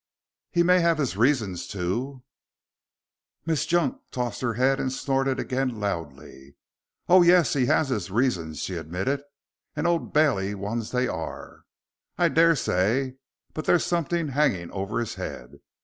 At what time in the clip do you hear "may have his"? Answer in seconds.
0.63-1.15